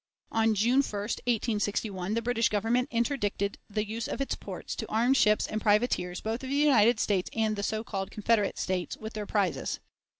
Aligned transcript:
On 0.31 0.55
June 0.55 0.81
1, 0.81 0.81
1861, 0.81 2.15
the 2.15 2.23
British 2.23 2.49
Government 2.49 2.87
interdicted 2.89 3.59
the 3.69 3.87
use 3.87 4.07
of 4.07 4.19
its 4.19 4.33
ports 4.33 4.75
to 4.77 4.89
"armed 4.89 5.15
ships 5.15 5.45
and 5.45 5.61
privateers, 5.61 6.21
both 6.21 6.43
of 6.43 6.49
the 6.49 6.55
United 6.55 6.99
States 6.99 7.29
and 7.35 7.55
the 7.55 7.61
so 7.61 7.83
called 7.83 8.09
Confederate 8.09 8.57
States," 8.57 8.97
with 8.97 9.13
their 9.13 9.27
prizes. 9.27 9.79